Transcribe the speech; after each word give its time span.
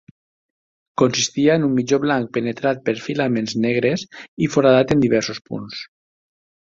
Consistia 1.01 1.57
en 1.59 1.67
un 1.67 1.75
mitjó 1.81 1.99
blanc 2.07 2.33
penetrat 2.37 2.81
per 2.87 2.95
filaments 3.09 3.53
negres 3.67 4.07
i 4.47 4.51
foradat 4.57 4.95
en 4.97 5.05
diversos 5.05 5.43
punts. 5.51 5.85